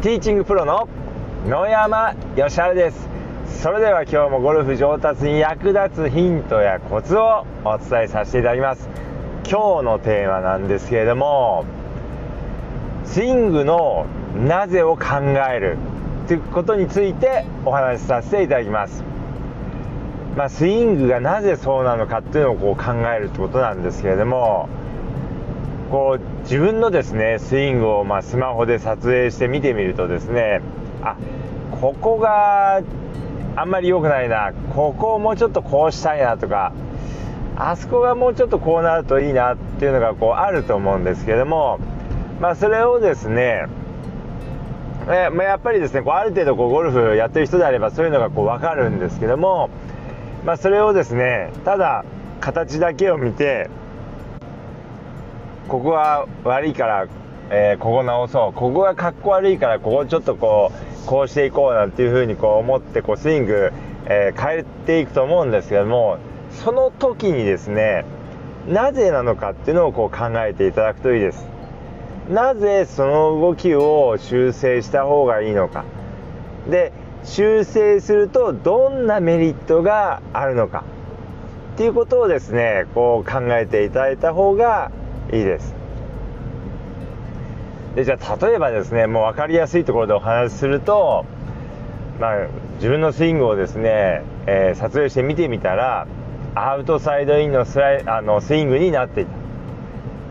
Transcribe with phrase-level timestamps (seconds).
[0.00, 0.88] ティーチングプロの
[1.44, 3.08] 野山義晴です。
[3.48, 8.88] それでは今日もゴルフ上達に役立つヒントやコツをお伝えさせていただきます。
[9.50, 11.64] 今日のテーマなんですけれども
[13.04, 14.06] スイングの
[14.36, 15.16] なぜを考
[15.50, 15.78] える
[16.28, 19.02] ということについてお話しさせていただきます。
[20.36, 24.68] まあ、スイングがなぜそうなのかっていうのをこう考えるってことなんですけれども
[25.90, 30.62] こう自分のですねスイングをまスマホで撮影して見てみるとですね
[31.02, 31.14] あ
[31.78, 32.82] ここが
[33.54, 36.72] あんまり良くないなここをもうちょっとこうしたいなとか
[37.54, 41.80] あそこがもうちょっとこうなるといいなっていうのがこうあると思うんですけども
[42.40, 43.66] まあそれをですね
[45.10, 49.68] えまあ、やっぱりですねこうある程度こうゴルフやってる人であればそういうのがこう分かるんですけども、
[50.46, 52.06] まあ、それをですねただ
[52.40, 53.68] 形だけを見て
[55.68, 57.06] ここは悪いから、
[57.50, 58.52] えー、ここ直そう。
[58.54, 60.72] ここがかっこ悪いからここちょっとこ
[61.04, 63.70] うこうしていこうなんていうふうにこう思ってこうスイング、
[64.06, 66.18] えー、変えていくと思うんですけども
[66.50, 68.06] その時にですね
[68.66, 71.46] なぜなのかっていうのをこう考えていただくといいです。
[72.30, 75.84] なぜその動きを修正した方がいいのか。
[76.68, 76.92] で
[77.24, 80.84] 修正するとどんなメリットがあるのか。
[81.74, 84.90] っていうことをですねこう考えていただいた方が
[85.32, 85.74] いいです。
[87.94, 91.26] でじゃあ例えばですねもう分かりやすいところでお話しすると、
[92.20, 96.06] まあ、自分のスイングをですね、えー、撮影して見てみたら
[96.54, 99.30] アウトサイドインのスライあのスイングになっていた。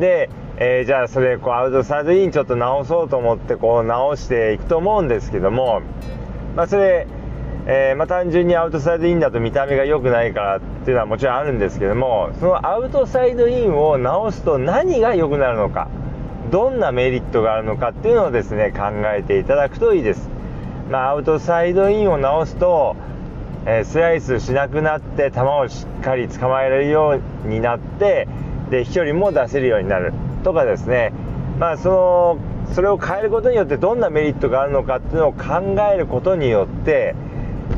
[0.00, 0.28] で、
[0.58, 5.82] えー、じゃあそれこうアウトサイドインちょっと直そうと思ってこう直していくと思うんですけども、
[6.56, 7.06] まあ、それ
[7.66, 15.88] えー、まあ、単純にアウトサイドインだと見た目が良くないからっていうのはもちろんあるんですけどもそのアウトサイドインを直すと何が良くなるのか
[16.50, 18.82] どんなメリットがあるのかっていうのをですね考
[19.16, 20.28] えていただくといいです、
[20.90, 22.96] まあ、アウトサイドインを直すと、
[23.64, 28.28] えー、スライスしなくなって球をしっかり捕まえられるようになって
[28.70, 30.12] で飛距離も出せるようになる。
[30.44, 31.12] とかですね。
[31.58, 32.38] まあその
[32.74, 37.14] それを変えることによってどんなメリットがあるのかっていうのを考えることによって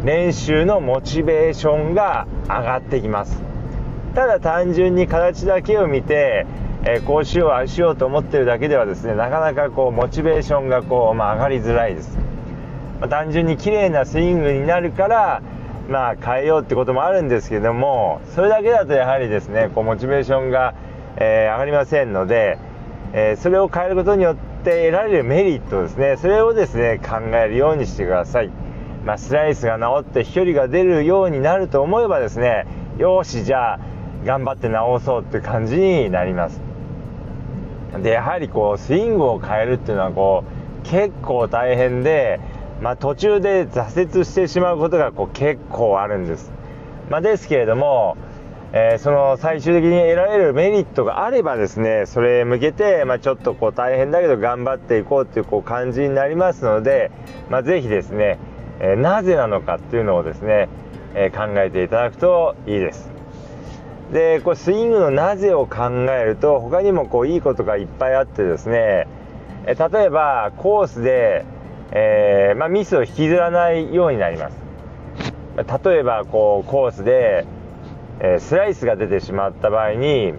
[0.04, 3.42] 練習のモチベーションが上がってきます。
[4.14, 6.46] ただ単純に形だけを見て、
[6.84, 12.16] えー、こうしようしようと思ってるだけではですねなかなかこうモチベーションがこう、まあ、上がりづらいです、
[12.98, 15.42] まあ、単純に綺麗なスイングになるから
[15.88, 20.74] まあ変えようってこともあるんですけどもそれだけだとやはりですねこうモチベーションが、
[21.16, 22.58] えー、上がりませんので、
[23.12, 26.16] えー、それを変えることによって得られるメリットですね。
[26.16, 28.65] それをですね考えるようにしてください。
[29.06, 32.66] まあ、スライスが治って飛距離が出るようになると思えばですね
[32.98, 33.80] よしじゃあ
[34.24, 36.60] 頑張って直そうって感じになります。
[38.02, 40.44] でやはりこうスイングを変えるっていうのはこ
[40.84, 42.40] う結構大変で、
[42.82, 46.52] まあ、途中で挫折してしまうことがこう結構あるんです、
[47.08, 48.16] まあ、ですけれども、
[48.72, 57.10] えー、その最終的に得られるメリットがあればですねそれへ向けて、まあ、ちょっとこう大変だけど頑張っていこうっていうこう感じになりますので、
[57.48, 58.38] まあ、ぜひですね
[58.80, 60.68] えー、なぜなのかっていうのをですね、
[61.14, 63.10] えー、考えていただくといいです。
[64.12, 69.08] でこれスイングのなぜを考えると他にもこういいことがいっぱいあってですね、
[69.66, 71.44] え例えばコースで、
[71.90, 74.56] え、まあ、ミスを引きずらないようになります。
[75.84, 77.46] 例えばこうコースで、
[78.20, 80.34] えスライスが出てしまった場合に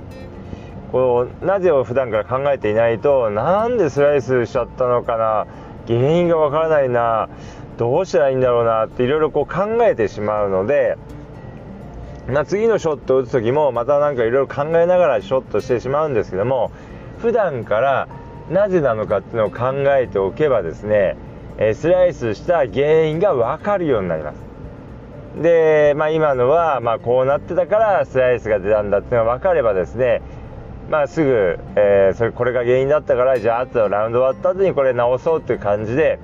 [0.92, 5.46] こうなぜを普段から考えていないとなんでスライスしちゃったのかな
[5.88, 7.30] 原因がわからないな
[7.78, 10.98] どうしたらいいんだろうなっていろいろこう考えてしまうので、
[12.28, 16.72] まあ、次のショットを打つ時もまた何かいろいろ考えながらショットしてしまうんですけども
[17.20, 18.08] 普段から
[18.50, 21.16] なぜなのかっていうのを考えておけばですね
[21.74, 24.38] スライスした原因が分かるようになります。
[25.42, 30.22] で、まあ、今のはまこうなってたからスライスが出たんだっていうのが分かればですね
[30.90, 36.18] まあ、すぐ、えー、それこれが原因だったからじゃあ後のラウンド終わった後にこれ直そうっていう感じで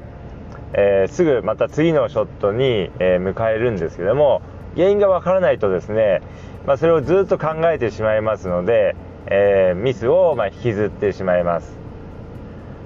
[0.73, 4.41] えー、すぐまた次のショットに、えー、迎えるんですけども
[4.75, 6.21] 原因がわからないとですね、
[6.65, 8.95] まあ、それをずっと考えてしまいますので、
[9.27, 11.71] えー、ミスをま引きずってしまいます、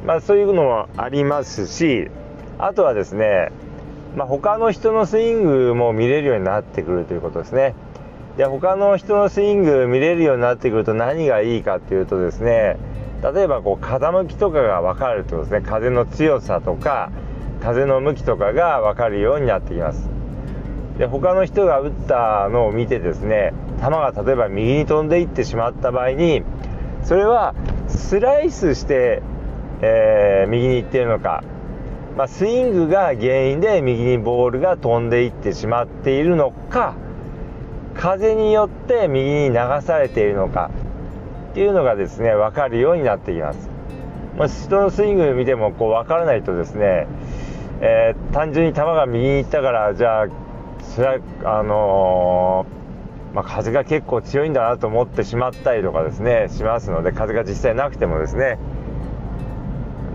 [0.06, 2.10] まあ、そういうのもありますし
[2.60, 3.52] あとはですね、
[4.16, 7.76] まあ、他の人のスイングも見れるようになってくるということですね。
[8.38, 12.78] で他の人のスイング見れるようになってくると何がいいかっていうとですね
[13.24, 17.12] 例えばこう風向きとかが分かるってことですね風の強さとか
[17.62, 20.10] 風の向きとかが分かるようになってきます。
[20.98, 26.42] で他の人が打ったのを見てですね球が例えば右に飛んでいってしまった場合に
[27.04, 27.54] それは
[27.88, 29.22] スライスして、
[29.82, 31.44] えー、右に行っているのか。
[32.18, 36.96] まあ、スイングが原因で右にボールが飛んでいってしまっているのか
[37.94, 40.72] 風によって右に流されているのか。
[41.52, 43.70] っていうのがですね分かるようになってきます、
[44.38, 47.08] ま、人のスイング見てもこう分からないとですね、
[47.82, 50.28] えー、単純に球が右に行ったからじゃあ
[50.96, 58.58] それはあのー、まあ、風が結構強いんだなと思ってしまったりとかですねしますので風が実際なくてもですね。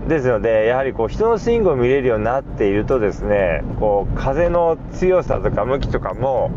[0.07, 6.51] ですのでやはりこう人のスイングを見れるようになっているとですねこう風の強さとか向きとかも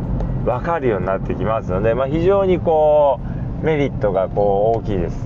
[0.44, 3.20] 分かるようになってきますので、まあ、非常にこ
[3.62, 5.17] うメリットがこう大きいです、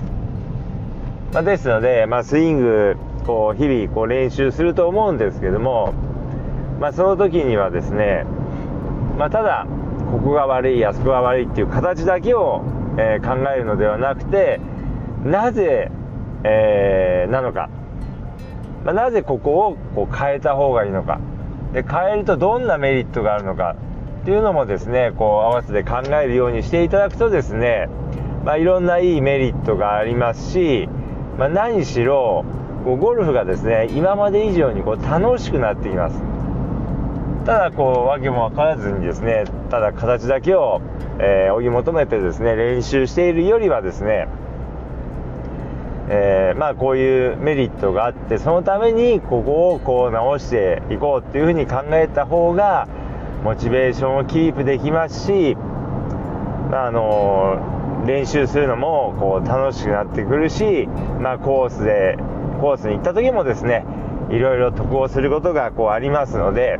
[1.33, 2.95] まあ、ですので、まあ、スイング
[3.25, 5.93] こう日々こう練習すると思うんですけども、
[6.79, 8.25] まあ、その時にはですね、
[9.17, 9.67] まあ、ただ
[10.11, 12.63] ここが悪いあそこが悪いっていう形だけを、
[12.97, 14.59] えー、考えるのではなくて
[15.23, 15.91] なぜ、
[16.43, 17.69] えー、なのか。
[18.83, 21.19] まあ、なぜここをこう変えた方がいいのか。
[21.71, 23.75] で変えるとどんなメリットがあるのか。
[24.21, 27.89] っていうのもですねこう合わせて考えるようにしていただくとですね、
[28.45, 30.87] まあ、いろんないいメリットがありますし、
[31.37, 32.45] まあ、何しろ
[32.83, 36.21] こうゴルフがですね今まで以上にこう楽しくなってきます。
[37.45, 40.81] ただこう訳も分からずにですねただ形だけを、
[41.19, 44.27] えー、追い求めてですね練習しているよりはですね
[46.13, 52.87] えー、まあこういうメリットがあってそのためにここをこう直していこうっていうふうに考えた方が
[53.45, 55.55] モチベーションをキープできますし、
[56.69, 60.87] まあ、あの練習するのもこう楽しくなってくるし、
[61.21, 62.17] まあ、コースで
[62.61, 63.83] コースに行った時もですね
[64.29, 66.79] いろいろ得をすることがこうありますので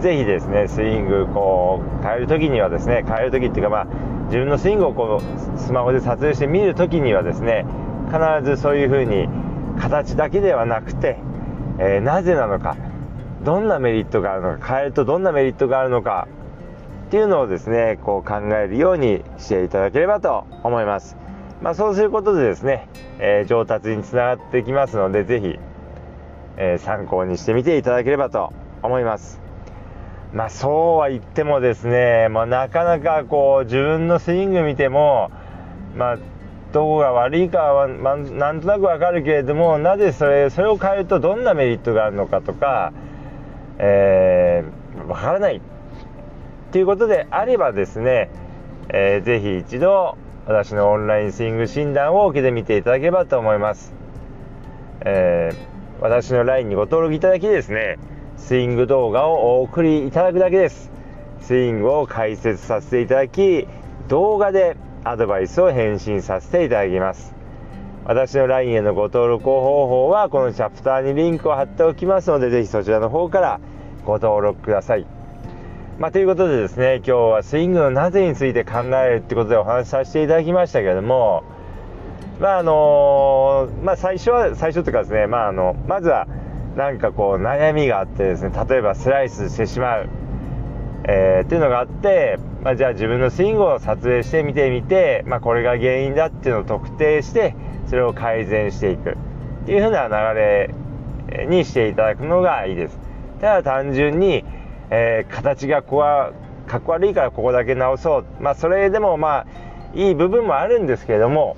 [0.00, 3.84] ぜひですねスイングこう変える時にはですね変える時っていうかまあ
[4.26, 7.66] 自分のスイングをこうスマホで撮影して見る時にはですね
[8.06, 9.28] 必ずそういうふうに
[9.78, 11.18] 形だけではなくて、
[11.78, 12.76] えー、なぜなのか
[13.44, 16.28] どんなメリットがあるのか変えるとどんなメリットがあるのか
[17.08, 21.16] っていうのをですねこう考えるようにしていただければと思います、
[21.60, 25.58] まあ、そうすることでですね、えー、上達につながってきますので是非、
[26.56, 28.52] えー、参考にしてみていただければと
[28.82, 29.40] 思います。
[30.32, 35.30] まあそうは言ってもですね、まあ、なかなかこう自分のスイング見ても
[35.96, 36.18] まあ
[36.72, 42.92] どこが悪いかは、まなんとなくわかるけれどもなぜそれそれを変えるとどんなメリットがあるのかとか、
[43.78, 45.56] えー、わからない。
[45.56, 45.60] っ
[46.72, 48.30] ていうことであればですね、
[48.88, 50.16] えー、ぜひ一度
[50.50, 53.92] 私のオンラインスイング診断を受けてみていただければと思います、
[55.02, 57.98] えー、私の LINE にご登録いただきですね
[58.36, 60.90] スイング動画をお送りいただくだけです。
[61.40, 63.68] スイングを解説させていただき
[64.08, 67.32] 動画でアドバイスを返信させていただきます。
[68.04, 73.60] 私の LINE へのご登録方法はこのチャプターにリンクを貼っておきますのでぜひそちらの方から
[74.04, 75.19] ご登録ください。
[76.00, 81.44] まあ、ということでですね今日はスイングのなぜについて考えるってことでお話しさせていただきましたけれども
[82.40, 86.26] まああのまあ、最初は最初というかですね、まあ、あのまずは
[86.74, 90.08] 何かこう悩みがあってですね例えばスライスしてしまう
[91.04, 97.54] えー、っていうのがあって、まあ、じゃあ自分のスイングを撮影して見てみて、まあ、これが原因だっていうのを特定して
[97.88, 99.10] それを改善していく。
[99.10, 102.98] っていう風な流れにしていただくのがいいです。
[103.40, 104.44] ただ単純に、
[104.90, 106.32] えー、形がここは
[106.66, 109.46] かっこ悪いからここだけ直そうまあそれでもまあ
[109.94, 111.56] いい部分もあるんですけれども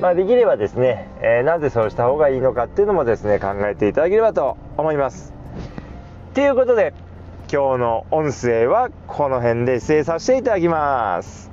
[0.00, 5.32] まあ、できればですね、えー、なぜそうした方がいいのかっていうのもですね考えていただければと思います
[6.34, 6.94] ということで
[7.52, 11.51] 今日の音声はこの辺で失礼させていただきます。